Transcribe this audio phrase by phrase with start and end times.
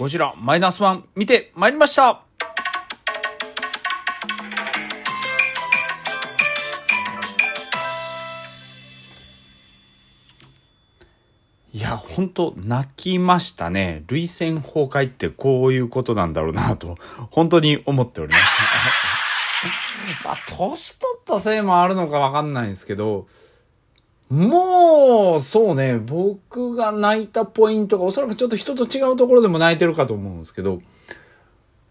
[0.00, 2.22] ゴジラマイナスワン見てまいりました
[11.74, 14.04] いや、本当泣きましたね。
[14.08, 16.96] 涙腺崩壊ってこういうことなんだろうなと、
[17.30, 18.58] 本当に思っております。
[20.24, 23.26] まあ、年取ったせいもあるのかわかんないんですけど、
[24.30, 30.80] もう、そうね、僕が泣いたポイントがおそらくちょっと人と違うところでも泣いてるかと思うんですけど、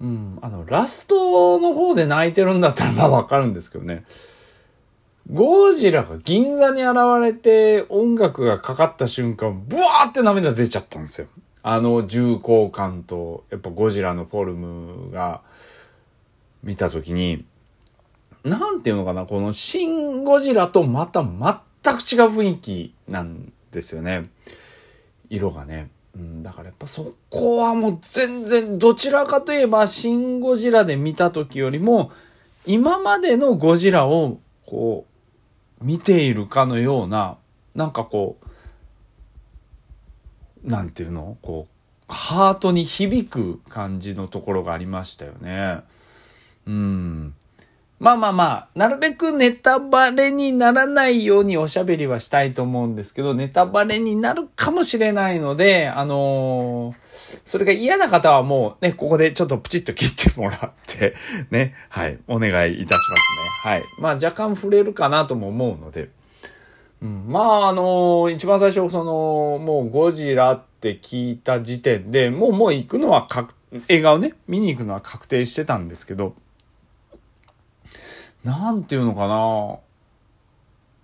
[0.00, 4.04] うん、あの、ラストの方で泣いてるんだったらまあわかるんですけどね。
[5.30, 11.28] ゴジラが銀座に現れて音楽がかかった瞬間、ブワーって涙出ちゃったんですよ。
[11.62, 15.42] あの重厚感と、やっぱゴジラのフォルムが
[16.64, 17.44] 見たときに、
[18.42, 21.22] なんていうのかな、このシン・ゴジラとまた
[21.82, 24.28] 全く違う雰囲気なんですよね。
[25.28, 25.90] 色がね。
[26.14, 32.12] うん、だからやっぱそこはもう全然どちらかといえばシン・ゴジラで見た時よりも
[32.66, 35.06] 今までのゴジラをこ
[35.80, 37.38] う見ているかのような
[37.74, 38.36] なんかこ
[40.64, 41.38] うなんていうの？
[41.40, 41.72] こう
[42.12, 45.80] ハートに響く感じのところがありましたよね。
[46.66, 47.34] うん。
[48.02, 61.14] まあまあまあ、なるべくネタバレにならないようにおしゃべりはしたいと思うんですけど、ネタバレになるかもしれないので、あのー、それが嫌な方はもうね、ここでちょっとプチッと切ってもらって、
[61.52, 63.16] ね、はい、お願いいたしま
[63.62, 63.70] すね。
[63.70, 63.82] はい。
[64.00, 66.10] まあ若干触れるかなとも思うので、
[67.02, 73.54] うん、まああのー、一番最初その、もうゴジラって聞いた時点で、もうもう行くのは確、
[73.88, 76.34] 映画をね、見に行くのは確定してたんですけど、
[78.44, 79.78] なんていうのかな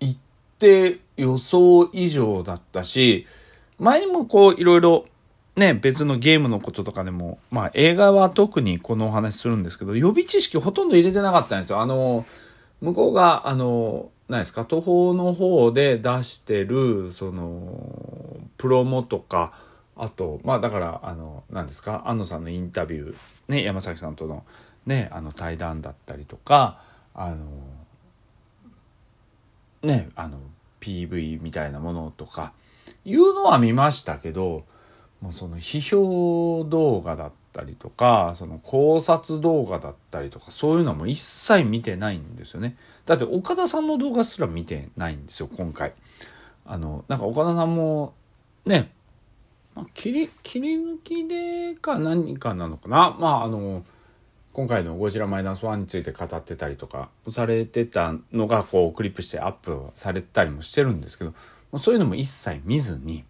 [0.00, 0.18] 行っ
[0.58, 3.26] て予想以上だったし、
[3.78, 5.06] 前にもこういろいろ
[5.56, 11.80] ね、別のゲームのこととかでも、まあ映画は特にこのお話するんですけど、予備知識ほとんど入れてなかったんですよ。
[11.80, 12.24] あの、
[12.80, 19.52] 向こうが、あの、何ですか、途方の方で出してる、その、プロモとか、
[19.94, 23.14] あと、まあだから、あの、何ですか、安野さんのインタビュー、
[23.48, 24.44] ね、山崎さんとの
[24.86, 26.80] ね、あの対談だったりとか、
[27.14, 27.46] あの
[29.82, 30.38] ねあの
[30.80, 32.52] PV みたいなものとか
[33.04, 34.64] いうのは見ましたけど
[35.20, 42.76] もうその批評動画だったりとかその考察動画だったりとかそういうのも一切見てないんですよね。
[43.06, 45.92] だって岡田さんの動画すら見てないんですよ今回。
[46.64, 48.14] あのなんか岡田さんも
[48.66, 48.90] ね、
[49.74, 53.84] ま、切り切り抜きでか何かなのかなまああの
[54.52, 61.36] 今回のゴジラマイナスワンについて語ってたりとかされてたのがこうクリップしてアップされたりもしてるんですけども
[61.74, 63.24] うそういうのも一切見ずに、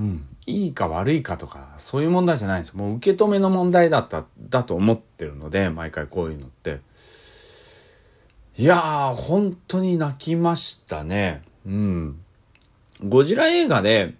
[0.00, 2.76] うん、いいか悪いかとかそういう問題じゃないんです。
[2.76, 6.80] もう受け止めの問題だった、だと思ってるので、毎回こういうのって。
[8.56, 11.42] いやー、本当に泣きましたね。
[11.64, 12.20] うん。
[13.04, 14.14] ゴジラ映画で、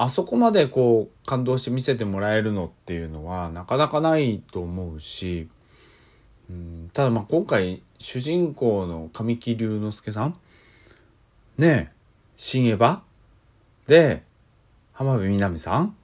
[0.00, 5.48] あそこまでこう感動して見せてもらえるのっていうのはなかなかないと思うし、
[6.48, 10.38] うん、ただまあ今回主人公の神木隆之介さん
[11.58, 11.92] ねえ、
[12.36, 13.00] 新エヴァ？
[13.88, 14.22] で、
[14.92, 15.96] 浜辺美波さん？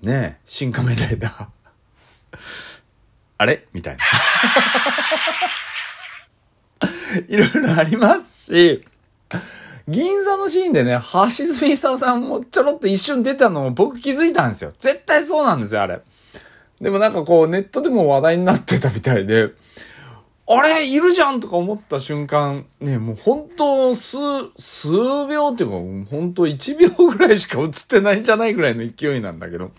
[0.00, 1.48] ねえ、新仮面ライダー？
[3.36, 3.68] あれ？
[3.74, 4.04] みたいな。
[7.28, 8.80] いろいろありますし、
[9.88, 14.72] 銀座のシーンでね、橋爪功さんもちょろっと一瞬出たのを僕気づいたんですよ。
[14.78, 16.00] 絶対そうなんですよ、あれ。
[16.80, 19.50] でもなんかこう、ネットでも話題になってたみたいで、
[20.48, 24.16] あれいるじゃんとか思った瞬間、ね、もう本当数、
[24.58, 24.88] 数
[25.28, 29.70] 秒っていうか、本当1秒ぐらいしか映ってないんじゃないぐらいの勢いなんだけど、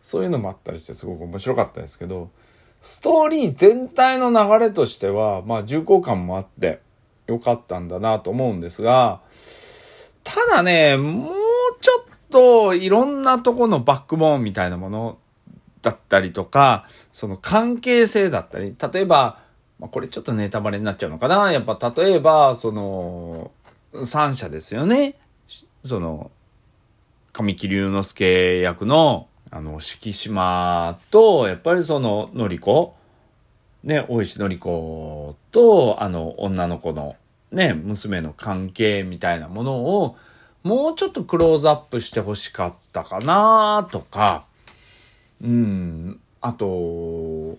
[0.00, 2.30] そういうのもあったりしてすごく面白かったですけど、
[2.80, 6.80] ストーリー全体の流れとしては、まあ重厚感もあって、
[7.28, 9.20] 良かったんだなと思うんですが、
[10.24, 11.32] ただね、もう
[11.80, 15.18] ちょっといろんなとこのバックボーンみたいなもの
[15.82, 19.38] だったりとか、その関係性だったり、例えば、
[19.78, 21.52] まあ、これちょっとネタバレになっちゃうのかな？
[21.52, 23.52] やっぱ例えば、その、
[24.04, 25.14] 三者ですよね。
[25.84, 26.32] その、
[27.32, 32.96] 神木隆之介役の、あの、敷島と、やっぱりその、のりこ
[33.84, 37.16] ね、大石のり子と、あの、女の子の、
[37.52, 40.16] ね、娘の関係みたいなものを、
[40.62, 44.44] もうちょっとクローズアップしてほしかったかなとか、
[45.42, 47.58] うん、あと、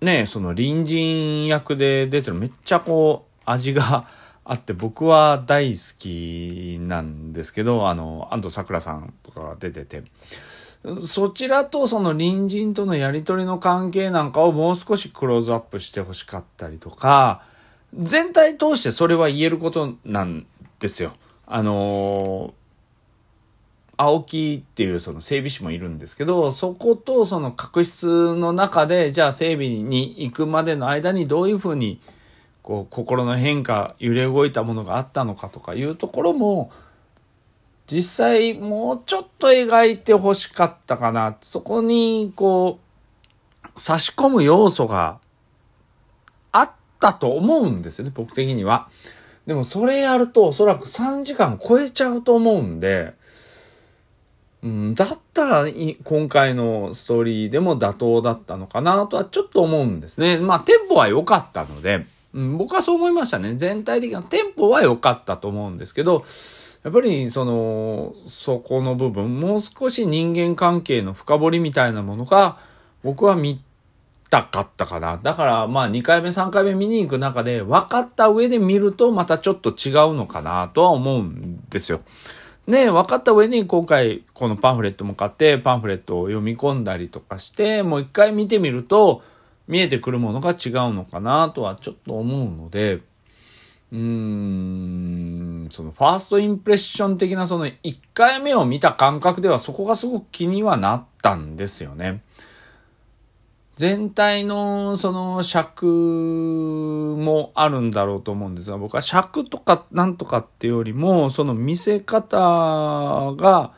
[0.00, 4.08] ね、その隣人役で出てるめっちゃこう、味が
[4.48, 10.04] あって僕は大好きなんですけど、あの、安藤サクラさんとかが出てて、
[11.02, 17.42] そちらとその隣人とのやりとりの関係なんかをもう少しクローズアップしてほしかったりとか、
[17.94, 20.46] 全体通してそれは言えることなん
[20.78, 21.12] ですよ。
[21.46, 22.54] あの
[23.98, 31.98] 青木っていうその整備士もいるんですけど、そことその確執の中で、じゃあ整備に行くまでの間にどういうふうに、
[32.62, 36.70] こう、心の変化、揺れ動いたものがあったのかとかいうところも、
[37.90, 41.36] 実際もうちょっと描いてほしかったかな。
[41.40, 42.86] そこに、こう、
[43.78, 45.18] 差し込む要素が
[46.52, 48.88] あったと思うんですよね、僕的には。
[49.46, 53.14] でもそれやるとおそらく3時間超えちゃうと思うんで、
[54.64, 55.66] うん、だったら
[56.02, 60.38] 今回のストーリーでも妥当だったのかなとはちょっと思うんですね。
[60.38, 62.04] まあテンポは良かったので、
[62.34, 63.54] うん、僕はそう思いましたね。
[63.54, 66.24] 全体的なテンポは良かったと思うんですけど、
[66.86, 72.58] やっぱりその、そこの部分、もう少し人間関係の深掘りみたいなものが
[73.02, 73.60] 僕は見
[74.30, 75.16] たかったかな。
[75.16, 82.02] だからまあ2回目3回目見に行く中で分かった上で見るとまたちょっと違うのかなとは思うんですよ。
[82.68, 89.24] ね分かった上に今回このパンフレットも買ってパンフレットを読み込んだりとかしてもう一回見てみると
[89.66, 93.00] 見えてくるものが違うのかなとはちょっと思うので
[93.92, 102.22] うーんそのファーストインプレッション的なその1回目を見た感覚ではそこがすごく気にはなったんですよね。
[103.76, 113.72] 全体のその尺もあるんだろうと思うんですが、僕は尺とかなんとかっていうよりも、その見せ方が、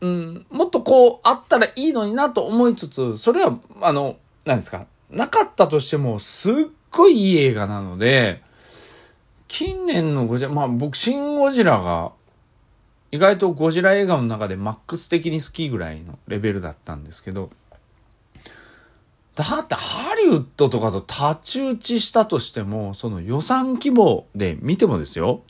[0.00, 6.54] うん、もっとこうあったらいいのになと思いつつ、それは、あの、何ですか、なかったとしても、すっ
[6.90, 8.42] ごいいい映画なので、
[9.50, 12.12] 近年のゴジラ、まあ僕、シン・ゴジラが、
[13.10, 17.50] 意外とゴジラ映画の中でマックス的に好きぐらいのレベルだったんですけど、
[19.34, 25.42] だってハリウッドとかと太刀打ちしたとしても、その予算規模で見てもですよ。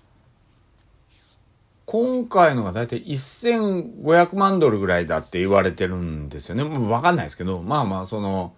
[1.84, 6.64] 今回のがだいたい1500万ドルぐらいだって言われてるんですよね。
[6.64, 8.54] もうわかんないですけど、まあまあその、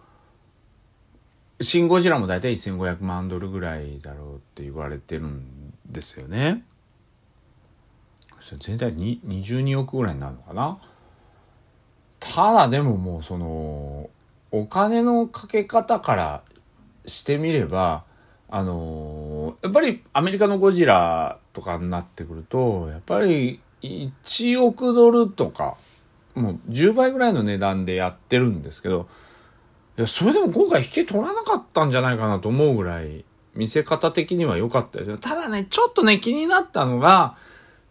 [1.60, 6.64] シン・ゴジラもだいたい1500万ドルぐらいだろうって言われてるんですよね。
[8.58, 10.78] 全体に22億ぐらいになるのかな？
[12.18, 14.10] ただでももうその、
[14.50, 16.42] お金のかけ方から
[17.06, 18.04] してみれば、
[18.48, 25.76] あの、やっぱりアメリカのゴジラとかになってくると、やっぱり1億ドルとか、
[26.34, 29.08] もう10倍ぐらいの値段でやってるんですけど、
[29.98, 33.24] いや、それでも今回引け取らなかったんじゃないかなと思うぐらい、
[33.54, 35.18] 見せ方的には良かったですよ。
[35.18, 37.36] ただね、ちょっとね、気になったのが、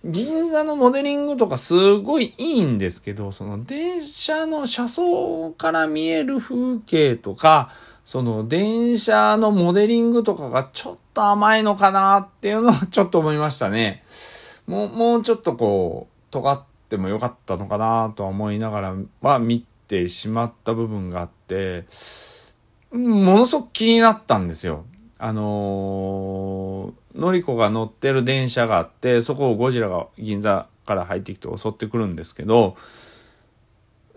[0.04, 7.70] 銀座のモデリングとかすごいいいんですけど、その電車の車窓から見える風景とか、
[8.04, 14.02] その電車のモデリングとかがちょっと甘いのかなっていうのはちょっと思いましたね。
[14.66, 21.84] もう、もうちょっとこう、尖ってもよかったのかなとは思いながらは見てしまった部分があって、
[22.92, 24.86] ものすごく気になったんですよ。
[25.20, 32.78] あのー、のりこが乗ってる電車があって、そこをゴジラが銀座から入ってきて襲ってくるんですけど、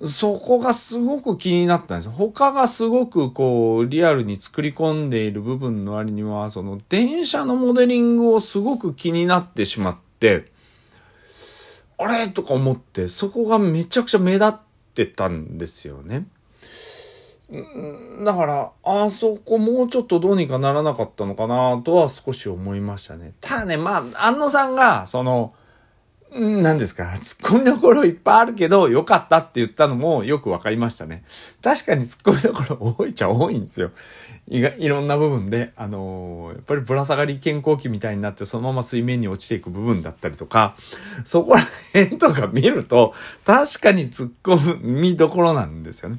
[0.04, 10.52] そこがすごく気になったんです他がすごくこう、リアルに作り込んでいる部分の割には、その電車のモデリングをすごく気になってしまって、
[11.98, 12.28] あれ？
[12.28, 14.52] とか思って、そこがめちゃくちゃ目立っ
[14.94, 16.26] てたんですよね。
[18.24, 23.32] だから、あそこもうちょっとどうにかならなかったのかなとは少し思いましたね。
[23.40, 25.52] ただね、まあ、安野さんが、その、
[26.36, 31.22] 何ですか、突っ込みどころいっぱいあるけど、良かったって言ったのもよくわかりましたね。
[31.62, 33.92] 確かに突っ込みどころ多いっちゃ多いんですよ。
[34.48, 40.74] いがいろんな部分で、あのー、やっぱりぶら下がり健康器みたいになってそのまま水面に落ちていく部分だったりとか、
[41.24, 41.60] そこら
[41.94, 43.14] 辺とか見ると、
[43.46, 46.18] 確かに突っ込みどころなんですよね。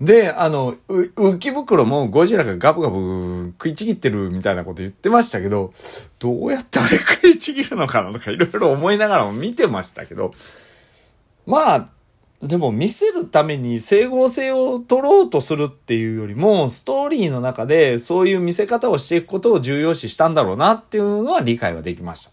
[0.00, 5.72] で、あの、浮き袋もゴジラがガブガブ食いちぎってるみたいなこと言ってましたけど、
[6.20, 10.30] どうやってあれ食いちぎるのかなとかいろいろ思いながらも見てましたけど、
[11.46, 11.88] まあ、
[12.42, 22.30] でも見せるために整合性を取ろうとするっていうよりも、ストーリーの中でそういう見せ方をしていくことを重要視したんだろうなっていうのは理解はできました。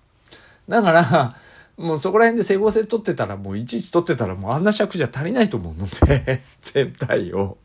[0.69, 1.35] だから、
[1.77, 7.57] もうそこら辺で整合性取ってたら、もういちいち取ってたらもうあんな尺じゃ足りないと思うので 全体を。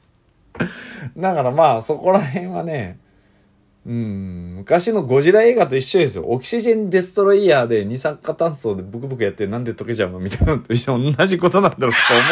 [1.17, 2.99] だからまあそこら辺はね、
[3.87, 6.25] うん、昔のゴジラ映画と一緒ですよ。
[6.25, 12.25] オキシジェンデストロイヤーで二酸化炭素でブクブクやってなんで溶けちゃうのみたいなのと一緒同じことなんだろうと思う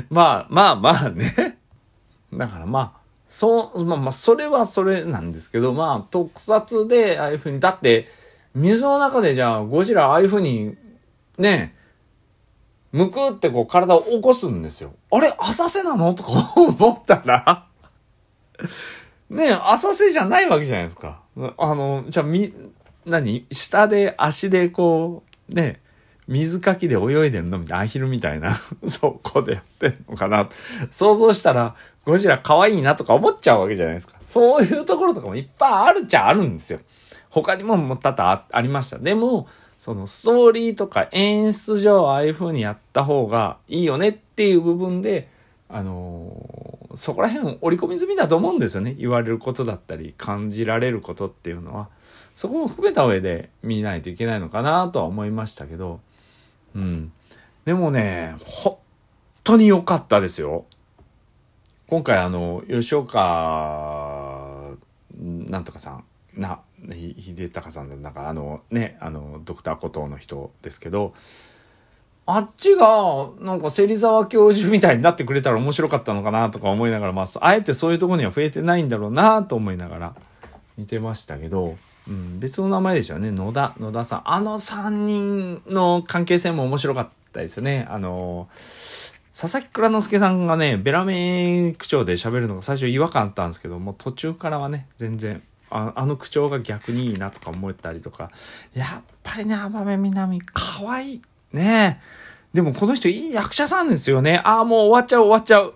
[0.00, 1.58] ので、 まあまあまあね。
[2.32, 2.92] だからまあ、
[3.26, 8.06] そう、まあまあ、それはそれなんですけど、まあ、特撮でああいう風に、だって、
[8.54, 10.76] 水の中でじゃあ、ゴジラああいう風に、
[11.38, 11.74] ね、
[12.92, 14.94] むくってこう体を起こすんですよ。
[15.10, 16.14] あれ浅瀬なの？
[16.14, 17.66] とか 思ったら
[19.30, 21.20] ね浅瀬じゃないわけじゃないですか。
[21.58, 22.52] あの、じゃあみ、
[23.04, 23.46] 何？
[23.52, 25.80] 下で足でこう、ね、
[26.26, 27.58] 水かきで泳いでるの？
[27.58, 28.50] みたいな、アヒルみたいな、
[28.86, 30.48] そこでやってんのかな。
[30.90, 34.14] 想像したら、ゴジラ可愛いなとか思っちゃうわけじゃないですか。
[34.20, 36.80] そういうところとかもいっぱいあるっちゃあるんですよ。
[37.30, 38.98] 他にもも多々ありました。
[38.98, 39.46] でも、
[39.78, 45.28] そのストーリーとか演出上ああいう風にやった方がいいよねっていう部分で、
[45.68, 48.94] あのー、そこら辺織り込み済みだと思うんですよね。
[48.94, 51.88] 言われることだったり、感じられることっていうのは。
[52.34, 56.00] そこも含めた上で見ないといけないのかなとは思いましたけど、
[56.74, 57.12] うん。
[57.64, 58.78] でもね、本
[59.44, 60.64] 当に良かったですよ。
[61.88, 64.70] 今回あの、吉岡、
[65.16, 66.04] なんとかさん、
[66.34, 71.14] な、秀隆さんの、なんかあのね、あの、ドクターコトーの人ですけど、
[72.26, 80.14] あっちが、なんか芹沢教授みたいになってくれたら面白かったのかなとか思いながら、まあ、あえてそういうとこには増えてないんだろうなと思いながら
[80.76, 81.76] 見てましたけど、
[82.06, 83.30] うん、別の名前でしたよね。
[83.30, 84.22] 野田、野田さん。
[84.24, 87.86] あの3人の関係性も面白かったですよね。
[87.88, 98.30] あの、佐々木蔵之介さんがね、ベラメ口調で喋るのが最初違和感あったんですけど、もう途中からはね、全然、ああの口調が逆にいいなとか思ったりとか、
[98.74, 101.22] やっぱりね、天部みなみ、可愛い。
[101.52, 102.00] ね
[102.52, 104.40] でもこの人いい役者さんですよね。
[104.44, 105.74] ああ、もう終わっちゃう終わっちゃう。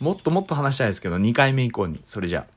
[0.00, 2.00] もっともっと話したいですけど、2回目以降に。
[2.06, 2.44] それじゃあ。